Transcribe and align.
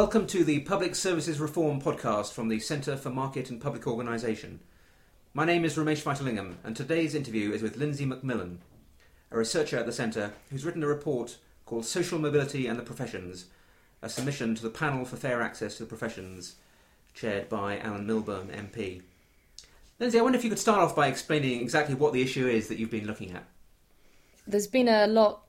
Welcome 0.00 0.26
to 0.28 0.44
the 0.44 0.60
Public 0.60 0.94
Services 0.94 1.40
Reform 1.40 1.78
podcast 1.78 2.32
from 2.32 2.48
the 2.48 2.58
Centre 2.58 2.96
for 2.96 3.10
Market 3.10 3.50
and 3.50 3.60
Public 3.60 3.86
Organisation. 3.86 4.60
My 5.34 5.44
name 5.44 5.62
is 5.62 5.76
Ramesh 5.76 6.02
Vitalingham, 6.02 6.54
and 6.64 6.74
today's 6.74 7.14
interview 7.14 7.52
is 7.52 7.60
with 7.60 7.76
Lindsay 7.76 8.06
Macmillan, 8.06 8.60
a 9.30 9.36
researcher 9.36 9.76
at 9.76 9.84
the 9.84 9.92
Centre 9.92 10.32
who's 10.48 10.64
written 10.64 10.82
a 10.82 10.86
report 10.86 11.36
called 11.66 11.84
Social 11.84 12.18
Mobility 12.18 12.66
and 12.66 12.78
the 12.78 12.82
Professions, 12.82 13.44
a 14.00 14.08
submission 14.08 14.54
to 14.54 14.62
the 14.62 14.70
Panel 14.70 15.04
for 15.04 15.16
Fair 15.16 15.42
Access 15.42 15.76
to 15.76 15.82
the 15.82 15.88
Professions, 15.88 16.54
chaired 17.12 17.50
by 17.50 17.78
Alan 17.78 18.06
Milburn 18.06 18.48
MP. 18.48 19.02
Lindsay, 19.98 20.18
I 20.18 20.22
wonder 20.22 20.38
if 20.38 20.44
you 20.44 20.48
could 20.48 20.58
start 20.58 20.80
off 20.80 20.96
by 20.96 21.08
explaining 21.08 21.60
exactly 21.60 21.94
what 21.94 22.14
the 22.14 22.22
issue 22.22 22.48
is 22.48 22.68
that 22.68 22.78
you've 22.78 22.90
been 22.90 23.06
looking 23.06 23.32
at. 23.32 23.44
There's 24.46 24.66
been 24.66 24.88
a 24.88 25.06
lot 25.06 25.42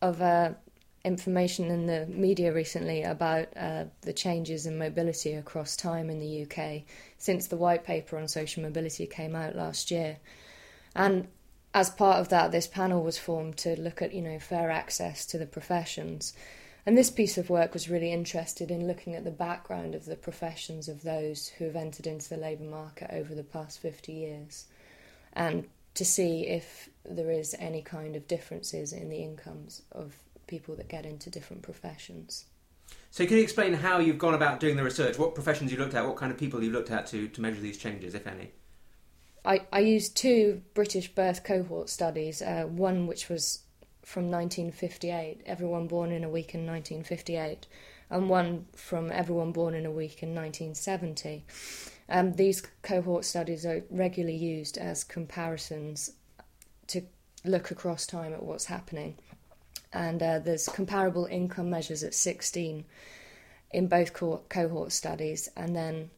of 0.00 0.22
uh, 0.22 0.52
information 1.04 1.70
in 1.70 1.86
the 1.86 2.06
media 2.06 2.52
recently 2.52 3.02
about 3.02 3.48
uh, 3.56 3.84
the 4.02 4.12
changes 4.12 4.66
in 4.66 4.78
mobility 4.78 5.34
across 5.34 5.76
time 5.76 6.08
in 6.08 6.18
the 6.18 6.42
UK 6.42 6.82
since 7.18 7.46
the 7.46 7.56
white 7.56 7.84
paper 7.84 8.16
on 8.16 8.26
social 8.26 8.62
mobility 8.62 9.06
came 9.06 9.36
out 9.36 9.54
last 9.54 9.90
year. 9.90 10.16
And 10.96 11.28
as 11.74 11.90
part 11.90 12.20
of 12.20 12.28
that, 12.30 12.52
this 12.52 12.66
panel 12.66 13.02
was 13.02 13.18
formed 13.18 13.56
to 13.58 13.78
look 13.80 14.00
at, 14.00 14.14
you 14.14 14.22
know, 14.22 14.38
fair 14.38 14.70
access 14.70 15.26
to 15.26 15.38
the 15.38 15.46
professions. 15.46 16.32
And 16.86 16.96
this 16.96 17.10
piece 17.10 17.36
of 17.38 17.50
work 17.50 17.72
was 17.72 17.90
really 17.90 18.12
interested 18.12 18.70
in 18.70 18.86
looking 18.86 19.14
at 19.14 19.24
the 19.24 19.30
background 19.30 19.94
of 19.94 20.04
the 20.04 20.16
professions 20.16 20.88
of 20.88 21.02
those 21.02 21.48
who 21.48 21.64
have 21.64 21.76
entered 21.76 22.06
into 22.06 22.28
the 22.28 22.36
labour 22.36 22.64
market 22.64 23.10
over 23.12 23.34
the 23.34 23.42
past 23.42 23.80
50 23.80 24.12
years 24.12 24.66
and 25.34 25.68
to 25.94 26.04
see 26.04 26.46
if 26.46 26.88
there 27.04 27.30
is 27.30 27.54
any 27.58 27.82
kind 27.82 28.16
of 28.16 28.26
differences 28.26 28.92
in 28.92 29.08
the 29.08 29.22
incomes 29.22 29.82
of 29.92 30.16
people 30.46 30.76
that 30.76 30.88
get 30.88 31.06
into 31.06 31.30
different 31.30 31.62
professions. 31.62 32.46
So, 33.10 33.24
can 33.26 33.36
you 33.36 33.42
explain 33.42 33.74
how 33.74 33.98
you've 33.98 34.18
gone 34.18 34.34
about 34.34 34.60
doing 34.60 34.76
the 34.76 34.82
research? 34.82 35.18
What 35.18 35.34
professions 35.34 35.70
you 35.72 35.78
looked 35.78 35.94
at? 35.94 36.06
What 36.06 36.16
kind 36.16 36.32
of 36.32 36.38
people 36.38 36.62
you 36.62 36.70
looked 36.70 36.90
at 36.90 37.06
to, 37.08 37.28
to 37.28 37.40
measure 37.40 37.60
these 37.60 37.78
changes, 37.78 38.14
if 38.14 38.26
any? 38.26 38.50
I, 39.44 39.60
I 39.72 39.80
used 39.80 40.16
two 40.16 40.62
British 40.72 41.14
birth 41.14 41.44
cohort 41.44 41.90
studies, 41.90 42.40
uh, 42.40 42.64
one 42.64 43.06
which 43.06 43.28
was 43.28 43.60
from 44.02 44.30
1958, 44.30 45.42
everyone 45.46 45.86
born 45.86 46.12
in 46.12 46.24
a 46.24 46.28
week 46.28 46.54
in 46.54 46.66
1958, 46.66 47.66
and 48.10 48.28
one 48.28 48.66
from 48.74 49.10
everyone 49.10 49.52
born 49.52 49.74
in 49.74 49.86
a 49.86 49.90
week 49.90 50.22
in 50.22 50.34
1970. 50.34 51.44
Um, 52.08 52.32
these 52.32 52.62
cohort 52.82 53.24
studies 53.24 53.64
are 53.64 53.82
regularly 53.90 54.36
used 54.36 54.76
as 54.76 55.04
comparisons 55.04 56.12
to 56.88 57.02
look 57.44 57.70
across 57.70 58.06
time 58.06 58.32
at 58.32 58.42
what's 58.42 58.66
happening 58.66 59.18
and 59.94 60.22
uh, 60.22 60.40
there's 60.40 60.68
comparable 60.68 61.26
income 61.26 61.70
measures 61.70 62.02
at 62.02 62.14
16 62.14 62.84
in 63.72 63.86
both 63.86 64.12
co- 64.12 64.42
cohort 64.48 64.92
studies, 64.92 65.48
and 65.56 65.74
then 65.74 66.10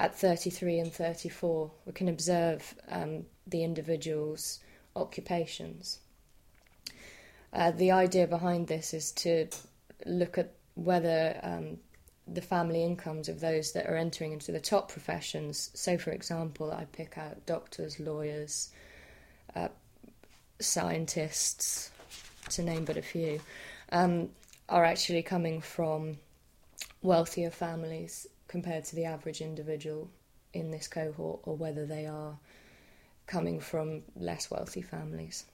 at 0.00 0.16
33 0.18 0.78
and 0.78 0.92
34, 0.92 1.70
we 1.84 1.92
can 1.92 2.08
observe 2.08 2.74
um, 2.88 3.24
the 3.46 3.62
individual's 3.62 4.60
occupations. 4.96 5.98
Uh, 7.52 7.70
the 7.72 7.90
idea 7.90 8.26
behind 8.26 8.66
this 8.66 8.94
is 8.94 9.12
to 9.12 9.46
look 10.06 10.38
at 10.38 10.52
whether 10.74 11.38
um, 11.42 11.78
the 12.26 12.40
family 12.40 12.82
incomes 12.82 13.28
of 13.28 13.40
those 13.40 13.72
that 13.72 13.86
are 13.86 13.96
entering 13.96 14.32
into 14.32 14.50
the 14.50 14.60
top 14.60 14.90
professions, 14.90 15.70
so 15.74 15.98
for 15.98 16.10
example, 16.10 16.72
I 16.72 16.86
pick 16.86 17.18
out 17.18 17.46
doctors, 17.46 18.00
lawyers, 18.00 18.70
uh, 19.54 19.68
scientists, 20.60 21.90
to 22.50 22.62
name 22.62 22.84
but 22.84 22.96
a 22.96 23.02
few, 23.02 23.40
um, 23.92 24.28
are 24.68 24.84
actually 24.84 25.22
coming 25.22 25.60
from 25.60 26.18
wealthier 27.02 27.50
families 27.50 28.26
compared 28.48 28.84
to 28.84 28.96
the 28.96 29.04
average 29.04 29.40
individual 29.40 30.08
in 30.52 30.70
this 30.70 30.88
cohort, 30.88 31.40
or 31.44 31.56
whether 31.56 31.84
they 31.84 32.06
are 32.06 32.38
coming 33.26 33.60
from 33.60 34.02
less 34.16 34.50
wealthy 34.50 34.82
families. 34.82 35.44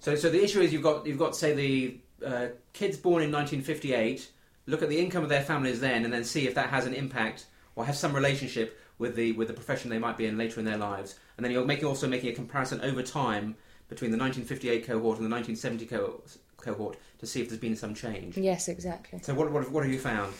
So, 0.00 0.14
so 0.14 0.30
the 0.30 0.42
issue 0.42 0.60
is 0.60 0.72
you've 0.72 0.82
got 0.82 1.06
you've 1.06 1.18
got 1.18 1.36
say 1.36 1.52
the 1.52 2.00
uh, 2.24 2.48
kids 2.72 2.96
born 2.96 3.22
in 3.22 3.30
1958. 3.30 4.30
Look 4.68 4.82
at 4.82 4.88
the 4.88 4.98
income 4.98 5.22
of 5.22 5.28
their 5.28 5.42
families 5.42 5.80
then, 5.80 6.04
and 6.04 6.12
then 6.12 6.24
see 6.24 6.46
if 6.46 6.54
that 6.56 6.70
has 6.70 6.86
an 6.86 6.94
impact 6.94 7.46
or 7.76 7.84
has 7.84 7.98
some 7.98 8.12
relationship 8.12 8.78
with 8.98 9.14
the 9.14 9.32
with 9.32 9.48
the 9.48 9.54
profession 9.54 9.90
they 9.90 9.98
might 9.98 10.16
be 10.16 10.26
in 10.26 10.36
later 10.36 10.58
in 10.58 10.66
their 10.66 10.78
lives. 10.78 11.16
And 11.36 11.44
then 11.44 11.52
you're 11.52 11.64
making 11.64 11.86
also 11.86 12.08
making 12.08 12.30
a 12.30 12.34
comparison 12.34 12.80
over 12.80 13.02
time 13.02 13.56
between 13.88 14.10
the 14.10 14.18
1958 14.18 14.86
cohort 14.86 15.18
and 15.18 15.26
the 15.26 15.34
1970 15.34 15.86
co- 15.86 16.22
cohort 16.56 16.96
to 17.18 17.26
see 17.26 17.40
if 17.40 17.48
there's 17.48 17.60
been 17.60 17.76
some 17.76 17.94
change. 17.94 18.36
Yes, 18.36 18.68
exactly. 18.68 19.20
So, 19.22 19.34
what, 19.34 19.50
what, 19.50 19.70
what 19.70 19.84
have 19.84 19.92
you 19.92 19.98
found? 19.98 20.32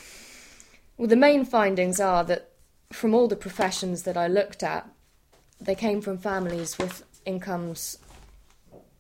Well, 0.97 1.09
the 1.09 1.17
main 1.17 1.45
findings 1.45 2.01
are 2.01 2.25
that 2.25 2.51
from 2.93 3.15
all 3.15 3.29
the 3.29 3.37
professions 3.37 4.03
that 4.03 4.17
I 4.17 4.27
looked 4.27 4.63
at, 4.63 4.89
they 5.61 5.75
came 5.75 6.01
from 6.01 6.19
families 6.19 6.79
with 6.79 7.05
incomes 7.25 7.99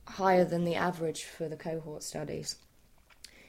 higher 0.07 0.45
than 0.45 0.65
the 0.65 0.75
average 0.75 1.25
for 1.25 1.49
the 1.49 1.57
cohort 1.57 2.03
studies. 2.03 2.57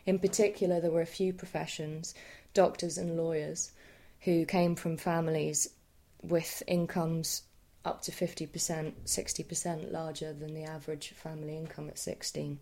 In 0.05 0.19
particular, 0.19 0.79
there 0.79 0.91
were 0.91 1.01
a 1.01 1.05
few 1.05 1.33
professions, 1.33 2.13
doctors 2.53 2.97
and 2.97 3.17
lawyers, 3.17 3.71
who 4.21 4.45
came 4.45 4.75
from 4.75 4.97
families 4.97 5.69
with 6.21 6.63
incomes 6.67 7.43
up 7.87 8.01
to 8.03 8.11
50%, 8.11 8.93
60% 9.05 9.91
larger 9.91 10.33
than 10.33 10.53
the 10.53 10.63
average 10.63 11.09
family 11.09 11.55
income 11.55 11.87
at 11.87 11.97
16. 11.97 12.59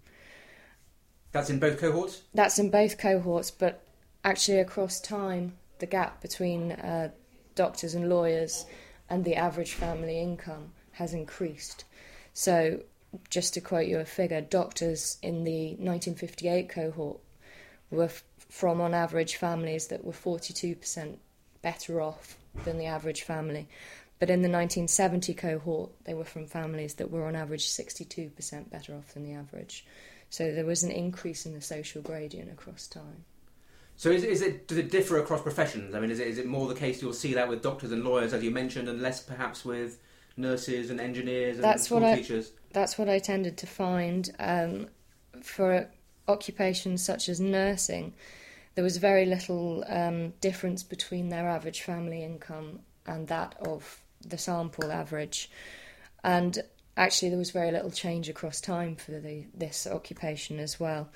That's 1.32 1.50
in 1.50 1.60
both 1.60 1.80
cohorts? 1.80 2.22
That's 2.34 2.60
in 2.60 2.70
both 2.70 2.98
cohorts, 2.98 3.52
but 3.52 3.82
actually 4.24 4.60
across 4.60 5.02
time, 5.02 5.58
the 5.80 5.86
gap 5.86 6.22
between 6.22 6.72
uh, 6.74 7.10
doctors 7.56 7.96
and 7.96 8.08
lawyers 8.08 8.66
and 9.10 9.26
the 9.26 9.36
average 9.36 9.74
family 9.74 10.20
income 10.20 10.72
has 10.92 11.14
increased. 11.14 11.84
So, 12.34 12.82
just 13.30 13.54
to 13.56 13.62
quote 13.62 13.88
you 13.88 14.00
a 14.00 14.06
figure, 14.06 14.42
doctors 14.42 15.18
in 15.22 15.44
the 15.44 15.70
1958 15.72 16.70
cohort 16.70 17.20
were 17.92 18.06
f- 18.06 18.24
from, 18.50 18.80
on 18.80 18.94
average, 18.94 19.36
families 19.36 19.88
that 19.88 20.04
were 20.04 20.14
42% 20.14 21.18
better 21.62 22.02
off 22.02 22.38
than 22.64 22.78
the 22.78 22.86
average 22.86 23.24
family. 23.24 23.68
But 24.26 24.32
in 24.32 24.42
the 24.42 24.50
1970 24.50 25.36
cohort, 25.36 25.92
they 26.06 26.16
were 26.16 26.26
from 26.26 26.48
families 26.48 26.96
that 26.96 27.12
were 27.12 27.28
on 27.28 27.36
average 27.36 27.68
62% 27.68 28.72
better 28.72 28.96
off 28.96 29.14
than 29.14 29.24
the 29.24 29.34
average. 29.34 29.86
So 30.32 30.52
there 30.52 30.66
was 30.66 30.82
an 30.82 30.90
increase 30.90 31.46
in 31.46 31.54
the 31.54 31.62
social 31.62 32.02
gradient 32.02 32.52
across 32.52 32.88
time. 32.88 33.26
So 33.98 34.10
is, 34.10 34.24
is 34.24 34.42
it 34.42 34.68
does 34.68 34.80
it 34.80 34.90
differ 34.90 35.20
across 35.20 35.44
professions? 35.44 35.94
I 35.94 36.00
mean, 36.00 36.10
is 36.10 36.20
it 36.20 36.26
is 36.26 36.40
it 36.40 36.48
more 36.48 36.68
the 36.68 36.74
case 36.74 37.04
you'll 37.04 37.14
see 37.14 37.36
that 37.36 37.48
with 37.48 37.62
doctors 37.62 37.92
and 37.92 38.04
lawyers, 38.04 38.34
as 38.34 38.44
you 38.44 38.50
mentioned, 38.50 38.90
and 38.90 39.00
less 39.00 39.22
perhaps 39.22 39.64
with 39.64 40.00
nurses 40.38 40.90
and 40.90 41.00
engineers 41.00 41.58
and 41.58 41.64
that's 41.64 41.84
school 41.84 42.00
what 42.00 42.16
teachers? 42.16 42.52
I, 42.56 42.60
that's 42.74 42.98
what 42.98 43.08
I 43.08 43.20
tended 43.20 43.58
to 43.58 43.68
find 43.68 44.28
um, 44.40 44.88
for 45.44 45.88
occupations 46.28 47.06
such 47.06 47.30
as 47.30 47.40
nursing. 47.40 48.16
There 48.74 48.84
was 48.84 48.98
very 48.98 49.28
little 49.28 49.84
um, 49.88 50.34
difference 50.42 50.82
between 50.82 51.30
their 51.30 51.48
average 51.48 51.84
family 51.84 52.24
income 52.24 52.80
and 53.06 53.28
that 53.28 53.54
of 53.62 54.02
the 54.28 54.38
sample 54.38 54.92
average. 54.92 55.50
And 56.24 56.64
actually, 56.98 57.30
there 57.30 57.38
was 57.38 57.52
very 57.52 57.72
little 57.72 57.92
change 57.92 58.30
across 58.30 58.60
time 58.62 58.96
for 58.96 59.12
the, 59.12 59.46
this 59.54 59.88
occupation 59.88 60.60
as 60.60 60.80
well. 60.80 61.10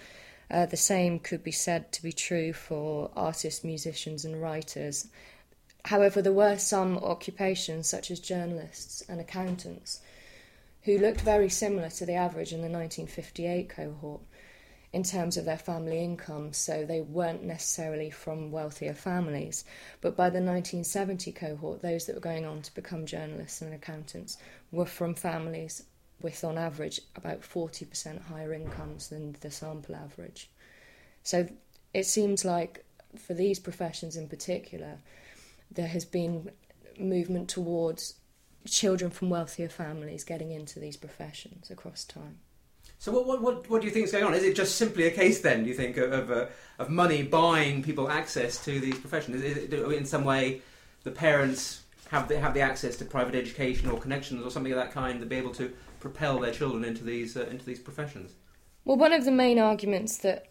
Uh, 0.52 0.66
the 0.66 0.78
same 0.78 1.19
could 1.19 1.44
be 1.44 1.52
said 1.52 1.92
to 1.92 2.02
be 2.02 2.12
true 2.12 2.53
for 2.53 3.12
artists, 3.16 3.64
musicians, 3.64 4.25
and 4.25 4.42
writers. 4.42 5.08
However, 5.86 6.22
there 6.22 6.34
were 6.34 6.58
some 6.58 6.98
occupations, 6.98 7.88
such 7.88 8.12
as 8.12 8.19
journalists 8.19 9.04
and 9.07 9.19
accountants, 9.22 10.01
who 10.83 10.98
looked 10.98 11.22
very 11.22 11.50
similar 11.50 11.89
to 11.89 12.06
the 12.06 12.13
average 12.13 12.51
in 12.51 12.62
the 12.62 12.69
1958 12.69 13.69
cohort 13.69 14.22
in 14.91 15.03
terms 15.03 15.38
of 15.38 15.45
their 15.45 15.57
family 15.57 16.03
income, 16.03 16.51
so 16.51 16.83
they 16.83 17.01
weren't 17.01 17.44
necessarily 17.44 18.09
from 18.09 18.51
wealthier 18.51 18.94
families. 18.94 19.63
But 20.01 20.15
by 20.18 20.30
the 20.30 20.39
1970 20.39 21.31
cohort, 21.31 21.81
those 21.81 22.06
that 22.06 22.15
were 22.15 22.21
going 22.21 22.45
on 22.45 22.63
to 22.63 22.74
become 22.74 23.06
journalists 23.06 23.62
and 23.62 23.74
accountants 23.74 24.38
were 24.71 24.88
from 24.88 25.13
families 25.13 25.83
with, 26.21 26.44
on 26.44 26.57
average, 26.57 27.00
about 27.15 27.41
40% 27.41 28.21
higher 28.24 28.53
incomes 28.53 29.09
than 29.09 29.36
the 29.41 29.51
sample 29.51 29.95
average. 29.95 30.50
So 31.24 31.47
it 31.94 32.06
seems 32.06 32.44
like 32.44 32.83
for 33.15 33.33
these 33.33 33.59
professions 33.59 34.15
in 34.15 34.27
particular, 34.27 34.97
there 35.71 35.88
has 35.88 36.06
been 36.06 36.50
movement 36.97 37.47
towards 37.47 38.15
children 38.65 39.12
from 39.12 39.30
wealthier 39.30 39.69
families 39.69 40.24
getting 40.24 40.51
into 40.51 40.80
these 40.80 40.97
professions 40.97 41.69
across 41.69 42.03
time. 42.03 42.39
So 43.00 43.13
what, 43.13 43.42
what, 43.42 43.69
what, 43.69 43.80
do 43.80 43.88
you 43.88 43.94
think 43.94 44.06
is 44.06 44.12
going 44.12 44.25
on? 44.25 44.34
Is 44.34 44.44
it 44.44 44.57
just 44.57 44.75
simply 44.75 45.07
a 45.07 45.12
case 45.12 45.40
then, 45.40 45.63
do 45.63 45.69
you 45.69 45.75
think, 45.75 45.96
of, 45.96 46.12
of, 46.12 46.31
uh, 46.31 46.46
of 46.80 46.90
money 46.90 47.24
buying 47.24 47.81
people 47.81 48.10
access 48.10 48.63
to 48.66 48.78
these 48.78 49.00
professions? 49.00 49.42
Is 49.42 49.57
it 49.57 49.74
in 49.74 50.06
some 50.06 50.25
way 50.25 50.62
the 51.04 51.12
parents 51.12 51.84
have 52.10 52.28
the, 52.28 52.38
have 52.38 52.54
the 52.54 52.60
access 52.60 52.98
to 52.98 53.06
private 53.06 53.36
education 53.36 53.90
or 53.90 53.98
connections 53.98 54.46
or 54.46 54.51
something 54.51 54.74
of 54.74 54.78
that 54.78 54.92
kind 54.92 55.22
to 55.22 55.25
be 55.25 55.38
able 55.38 55.54
to 55.54 55.72
propel 56.01 56.40
their 56.40 56.51
children 56.51 56.84
into 56.84 57.06
these, 57.06 57.38
uh, 57.38 57.48
into 57.50 57.63
these 57.63 57.80
professions? 57.80 58.34
Well, 58.84 58.98
one 58.98 59.13
of 59.13 59.24
the 59.24 59.31
main 59.31 59.60
arguments 59.60 60.18
that 60.18 60.48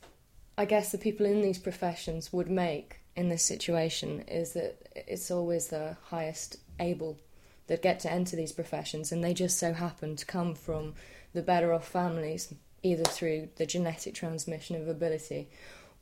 I 0.56 0.64
guess 0.64 0.90
the 0.90 0.98
people 0.98 1.26
in 1.26 1.42
these 1.42 1.58
professions 1.58 2.32
would 2.32 2.50
make 2.50 3.00
in 3.14 3.28
this 3.28 3.42
situation 3.42 4.20
is 4.22 4.54
that 4.54 4.88
it's 4.94 5.30
always 5.30 5.68
the 5.68 5.98
highest 6.02 6.56
able 6.80 7.18
that 7.66 7.82
get 7.82 8.00
to 8.00 8.10
enter 8.10 8.36
these 8.36 8.52
professions, 8.52 9.12
and 9.12 9.22
they 9.22 9.34
just 9.34 9.58
so 9.58 9.74
happen 9.74 10.16
to 10.16 10.24
come 10.24 10.54
from 10.54 10.94
the 11.38 11.42
better 11.44 11.72
off 11.72 11.86
families, 11.86 12.52
either 12.82 13.04
through 13.04 13.48
the 13.58 13.64
genetic 13.64 14.12
transmission 14.12 14.74
of 14.74 14.88
ability 14.88 15.48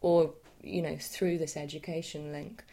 or 0.00 0.32
you 0.62 0.80
know 0.80 0.96
through 0.98 1.36
this 1.36 1.58
education 1.58 2.32
link. 2.32 2.64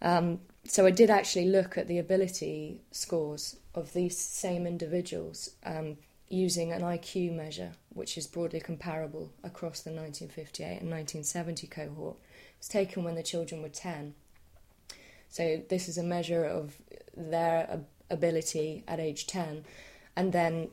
Um, 0.00 0.38
so 0.64 0.86
I 0.86 0.92
did 0.92 1.10
actually 1.10 1.46
look 1.46 1.76
at 1.76 1.88
the 1.88 1.98
ability 1.98 2.82
scores 2.92 3.56
of 3.74 3.92
these 3.94 4.16
same 4.16 4.64
individuals 4.64 5.50
um, 5.66 5.96
using 6.28 6.70
an 6.70 6.82
IQ 6.82 7.34
measure, 7.34 7.72
which 7.88 8.16
is 8.16 8.28
broadly 8.28 8.60
comparable 8.60 9.32
across 9.42 9.80
the 9.80 9.90
1958 9.90 10.66
and 10.82 10.90
1970 10.90 11.66
cohort. 11.66 12.16
It 12.16 12.58
was 12.60 12.68
taken 12.68 13.02
when 13.02 13.16
the 13.16 13.24
children 13.24 13.60
were 13.60 13.68
10. 13.68 14.14
So 15.28 15.62
this 15.68 15.88
is 15.88 15.98
a 15.98 16.04
measure 16.04 16.44
of 16.44 16.76
their 17.16 17.80
ability 18.08 18.84
at 18.86 19.00
age 19.00 19.26
10 19.26 19.64
and 20.16 20.32
then 20.32 20.68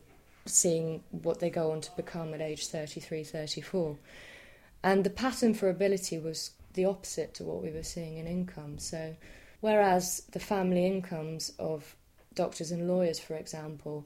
seeing 0.45 1.03
what 1.11 1.39
they 1.39 1.49
go 1.49 1.71
on 1.71 1.81
to 1.81 1.91
become 1.95 2.33
at 2.33 2.41
age 2.41 2.67
33, 2.67 3.23
34. 3.23 3.97
And 4.83 5.03
the 5.03 5.09
pattern 5.09 5.53
for 5.53 5.69
ability 5.69 6.17
was 6.17 6.51
the 6.73 6.85
opposite 6.85 7.33
to 7.35 7.43
what 7.43 7.61
we 7.61 7.69
were 7.69 7.83
seeing 7.83 8.17
in 8.17 8.27
income. 8.27 8.79
So, 8.79 9.15
whereas 9.59 10.23
the 10.31 10.39
family 10.39 10.85
incomes 10.85 11.51
of 11.59 11.95
doctors 12.33 12.71
and 12.71 12.88
lawyers, 12.88 13.19
for 13.19 13.35
example, 13.35 14.05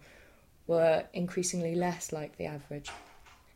were 0.67 1.05
increasingly 1.13 1.75
less 1.75 2.11
like 2.11 2.37
the 2.37 2.45
average, 2.45 2.89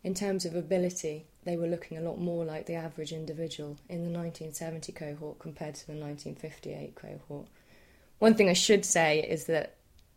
in 0.03 0.13
terms 0.13 0.45
of 0.45 0.55
ability, 0.55 1.25
they 1.43 1.57
were 1.57 1.67
looking 1.67 1.97
a 1.97 2.01
lot 2.01 2.19
more 2.19 2.45
like 2.45 2.65
the 2.65 2.75
average 2.75 3.11
individual 3.11 3.77
in 3.89 4.03
the 4.03 4.17
1970 4.17 4.91
cohort 4.93 5.39
compared 5.39 5.75
to 5.75 5.87
the 5.87 5.93
1958 5.93 6.95
cohort. 6.95 7.47
One 8.19 8.35
thing 8.35 8.49
I 8.49 8.53
should 8.53 8.85
say 8.85 9.19
is 9.19 9.45
that 9.45 9.75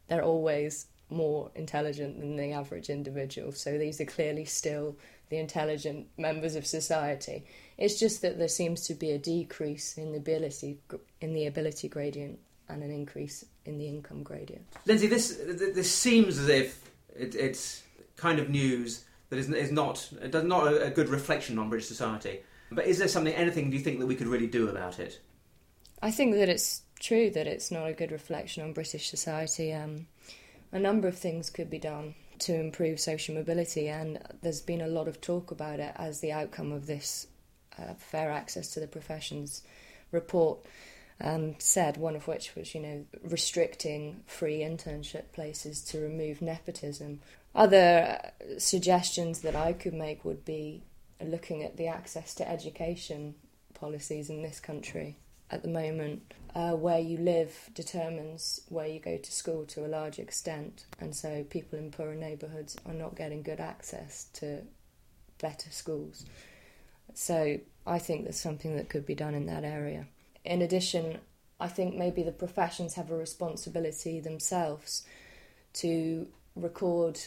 they're 0.09 0.23
always 0.23 0.87
more 1.13 1.51
intelligent 1.55 2.21
than 2.21 2.37
the 2.37 2.53
average 2.53 2.91
individual, 2.91 3.53
so 3.53 3.79
these 3.79 4.01
are 4.01 4.05
clearly 4.05 4.45
still 4.45 4.97
the 5.29 5.39
intelligent 5.39 6.09
members 6.19 6.57
of 6.57 6.67
society. 6.67 7.45
It's 7.79 7.99
just 7.99 8.23
that 8.23 8.39
there 8.39 8.49
seems 8.49 8.87
to 8.87 8.95
be 8.95 9.13
a 9.13 9.19
decrease 9.19 9.97
in 9.97 10.13
the 10.13 10.19
ability 10.19 10.79
in 11.21 11.33
the 11.33 11.47
ability 11.47 11.89
gradient 11.89 12.39
and 12.69 12.83
an 12.83 12.91
increase 12.91 13.45
in 13.65 13.79
the 13.79 13.89
income 13.89 14.23
gradient. 14.23 14.67
Lindsay, 14.87 15.07
this 15.07 15.39
this 15.75 15.93
seems 15.93 16.39
as 16.39 16.49
if 16.49 16.91
it, 17.17 17.35
it's 17.35 17.83
kind 18.17 18.39
of 18.39 18.51
news 18.51 19.05
that 19.31 19.39
is, 19.39 19.49
is 19.49 19.73
not 19.73 20.09
does 20.31 20.45
not 20.45 20.67
a, 20.67 20.85
a 20.85 20.91
good 20.91 21.09
reflection 21.09 21.59
on 21.59 21.69
British 21.69 21.89
society. 21.89 22.41
But 22.75 22.87
is 22.87 22.99
there 22.99 23.09
something, 23.09 23.35
anything 23.35 23.71
do 23.71 23.77
you 23.77 23.83
think 23.83 23.99
that 23.99 24.07
we 24.07 24.15
could 24.15 24.27
really 24.27 24.47
do 24.47 24.69
about 24.69 24.99
it? 24.99 25.21
I 26.01 26.11
think 26.11 26.35
that 26.35 26.49
it's 26.49 26.83
true 26.99 27.31
that 27.31 27.47
it's 27.47 27.71
not 27.71 27.87
a 27.87 27.93
good 27.93 28.11
reflection 28.11 28.63
on 28.63 28.73
British 28.73 29.09
society. 29.11 29.73
Um, 29.73 30.07
a 30.73 30.79
number 30.79 31.07
of 31.07 31.17
things 31.17 31.51
could 31.51 31.71
be 31.71 31.79
done 31.79 32.15
to 32.41 32.55
improve 32.55 32.99
social 32.99 33.35
mobility, 33.35 33.89
and 33.89 34.19
there's 34.41 34.61
been 34.61 34.81
a 34.81 34.89
lot 34.89 35.07
of 35.07 35.21
talk 35.21 35.51
about 35.51 35.79
it 35.79 35.93
as 35.97 36.21
the 36.21 36.33
outcome 36.33 36.73
of 36.73 36.87
this 36.87 37.27
uh, 37.79 37.95
fair 37.99 38.31
access 38.31 38.73
to 38.75 38.81
the 38.81 38.87
professions 38.87 39.63
report 40.11 40.59
um, 41.21 41.55
said. 41.59 41.97
One 41.99 42.17
of 42.17 42.27
which 42.27 42.57
was, 42.57 42.75
you 42.75 42.81
know, 42.81 43.05
restricting 43.23 44.23
free 44.27 44.61
internship 44.61 45.33
places 45.33 45.85
to 45.85 46.01
remove 46.01 46.43
nepotism. 46.43 47.21
Other 47.55 48.19
uh, 48.25 48.59
suggestions 48.59 49.41
that 49.41 49.55
I 49.55 49.75
could 49.75 49.95
make 49.95 50.25
would 50.25 50.45
be 50.45 50.83
looking 51.23 51.63
at 51.63 51.77
the 51.77 51.87
access 51.87 52.35
to 52.35 52.49
education 52.49 53.35
policies 53.75 54.31
in 54.31 54.43
this 54.43 54.59
country 54.59 55.19
at 55.53 55.63
the 55.63 55.69
moment. 55.69 56.35
Uh, 56.55 56.73
where 56.73 56.99
you 56.99 57.17
live 57.17 57.71
determines 57.73 58.61
where 58.69 58.87
you 58.87 59.01
go 59.01 59.17
to 59.17 59.33
school 59.33 59.65
to 59.65 59.87
a 59.87 59.89
large 59.89 60.19
extent, 60.19 60.85
and 61.01 61.17
so 61.17 61.43
people 61.49 61.79
in 61.79 61.91
poorer 61.91 62.15
neighbourhoods 62.15 62.77
are 62.85 62.93
not 62.93 63.17
getting 63.17 63.43
good 63.43 63.59
access 63.59 64.27
to 64.35 64.61
better 65.41 65.71
schools. 65.71 66.27
So 67.15 67.59
I 67.87 67.99
think 67.99 68.25
there's 68.25 68.39
something 68.39 68.77
that 68.77 68.91
could 68.91 69.07
be 69.07 69.15
done 69.15 69.35
in 69.35 69.47
that 69.47 69.65
area. 69.65 70.07
In 70.45 70.61
addition, 70.61 71.19
I 71.59 71.69
think 71.69 71.95
maybe 71.95 72.23
the 72.23 72.33
professions 72.33 72.95
have 72.95 73.11
a 73.11 73.17
responsibility 73.17 74.21
themselves 74.21 75.05
to 75.75 76.27
record 76.55 77.19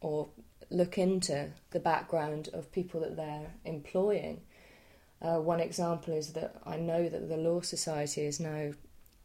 or 0.00 0.28
look 0.70 0.96
into 0.96 1.50
the 1.70 1.80
background 1.80 2.50
of 2.52 2.70
people 2.70 3.00
that 3.00 3.16
they're 3.16 3.52
employing 3.64 4.42
uh, 5.22 5.38
one 5.38 5.60
example 5.60 6.14
is 6.14 6.32
that 6.32 6.56
I 6.64 6.76
know 6.76 7.08
that 7.08 7.28
the 7.28 7.36
Law 7.36 7.60
Society 7.60 8.22
is 8.22 8.40
now 8.40 8.72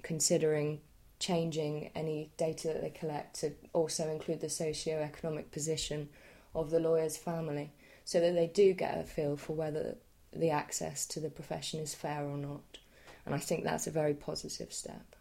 considering 0.04 0.82
changing 1.20 1.90
any 1.96 2.32
data 2.38 2.68
that 2.68 2.82
they 2.82 2.90
collect 2.90 3.40
to 3.40 3.54
also 3.74 4.10
include 4.10 4.42
the 4.42 4.50
socio-economic 4.50 5.52
position 5.52 6.10
of 6.54 6.70
the 6.70 6.80
lawyer's 6.80 7.18
family 7.18 7.72
so 8.04 8.20
that 8.20 8.36
they 8.36 8.48
do 8.48 8.74
get 8.74 9.00
a 9.00 9.04
feel 9.04 9.38
for 9.38 9.54
whether 9.54 9.96
the 10.34 10.50
access 10.50 11.06
to 11.06 11.20
the 11.20 11.30
profession 11.30 11.80
is 11.80 11.96
fair 11.96 12.26
or 12.26 12.38
not. 12.38 12.78
And 13.26 13.34
I 13.34 13.40
think 13.40 13.64
that's 13.64 13.88
a 13.88 13.92
very 13.92 14.14
positive 14.14 14.72
step. 14.74 15.16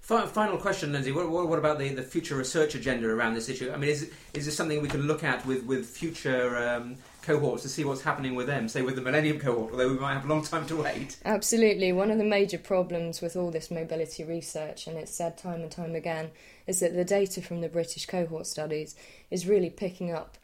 Final 0.00 0.56
question, 0.56 0.92
Lindsay. 0.92 1.10
What, 1.10 1.28
what, 1.28 1.58
about 1.58 1.80
the, 1.80 1.88
the 1.88 2.02
future 2.02 2.36
research 2.36 2.76
agenda 2.76 3.08
around 3.08 3.34
this 3.34 3.48
issue? 3.48 3.72
I 3.72 3.76
mean, 3.76 3.90
is, 3.90 4.08
is 4.34 4.46
this 4.46 4.56
something 4.56 4.80
we 4.80 4.88
can 4.88 5.08
look 5.08 5.24
at 5.24 5.44
with, 5.44 5.64
with 5.64 5.84
future 5.84 6.56
um, 6.56 6.96
cohorts 7.26 7.62
to 7.64 7.68
see 7.68 7.84
what's 7.84 8.02
happening 8.02 8.36
with 8.36 8.46
them, 8.46 8.68
say 8.68 8.82
with 8.82 8.94
the 8.94 9.02
Millennium 9.02 9.40
cohort, 9.40 9.72
although 9.72 9.88
we 9.88 9.98
might 9.98 10.14
have 10.14 10.24
a 10.24 10.28
long 10.28 10.44
time 10.44 10.64
to 10.66 10.76
wait? 10.76 11.16
Absolutely. 11.24 11.92
One 11.92 12.10
of 12.12 12.18
the 12.18 12.24
major 12.24 12.58
problems 12.58 13.20
with 13.20 13.36
all 13.36 13.50
this 13.50 13.70
mobility 13.70 14.22
research, 14.22 14.86
and 14.86 14.96
it's 14.96 15.14
said 15.14 15.36
time 15.36 15.62
and 15.62 15.70
time 15.70 15.96
again, 15.96 16.30
is 16.66 16.80
that 16.80 16.94
the 16.94 17.04
data 17.04 17.42
from 17.42 17.60
the 17.60 17.68
British 17.68 18.06
cohort 18.06 18.46
studies 18.46 18.94
is 19.30 19.46
really 19.46 19.70
picking 19.70 20.12
up 20.12 20.38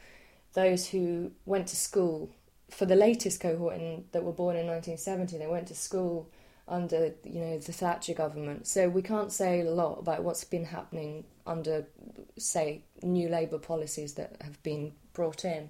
those 0.55 0.89
who 0.89 1.31
went 1.47 1.69
to 1.69 1.77
school. 1.77 2.31
For 2.69 2.85
the 2.85 2.97
latest 2.97 3.41
cohort 3.41 3.75
in, 3.77 4.05
that 4.13 4.25
were 4.25 4.33
born 4.33 4.57
in 4.57 4.67
1970, 4.67 5.39
they 5.39 5.47
went 5.47 5.69
to 5.69 5.75
school 5.75 6.29
under 6.69 7.13
you 7.25 7.41
know 7.41 7.59
the 7.59 7.73
Thatcher 7.73 8.15
government. 8.15 8.67
So 8.67 8.89
we 8.89 9.03
can't 9.03 9.31
say 9.31 9.61
a 9.61 9.71
lot 9.71 9.99
about 9.99 10.25
what's 10.25 10.45
been 10.45 10.65
happening 10.65 11.25
under, 11.47 11.87
say, 12.39 12.83
new 13.03 13.29
Labour 13.29 13.59
policies 13.59 14.15
that 14.15 14.37
have 14.41 14.63
been 14.63 14.93
brought 15.13 15.45
in. 15.45 15.69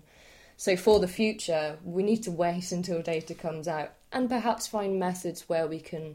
So 0.62 0.76
for 0.76 1.00
the 1.00 1.09
future, 1.09 1.76
we 1.83 2.04
need 2.04 2.23
to 2.23 2.31
wait 2.31 2.71
until 2.71 3.02
data 3.02 3.35
comes 3.35 3.66
out 3.66 3.95
and 4.12 4.28
perhaps 4.28 4.69
find 4.69 4.97
methods 4.97 5.49
where 5.49 5.66
we 5.66 5.81
can 5.81 6.14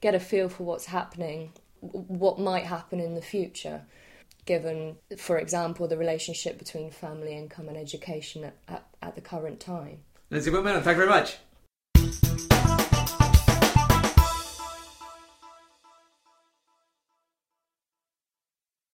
get 0.00 0.12
a 0.12 0.18
feel 0.18 0.48
for 0.48 0.64
what's 0.64 0.86
happening, 0.86 1.52
what 1.78 2.40
might 2.40 2.64
happen 2.64 2.98
in 2.98 3.14
the 3.14 3.22
future, 3.22 3.82
given, 4.44 4.96
for 5.16 5.38
example, 5.38 5.86
the 5.86 5.96
relationship 5.96 6.58
between 6.58 6.90
family 6.90 7.36
income 7.36 7.68
and 7.68 7.76
education 7.76 8.42
at, 8.42 8.56
at, 8.66 8.88
at 9.02 9.14
the 9.14 9.20
current 9.20 9.60
time. 9.60 9.98
Lindsay 10.30 10.50
Whitman, 10.50 10.82
thank 10.82 10.98
you 10.98 11.06
very 11.06 11.08
much. 11.08 12.55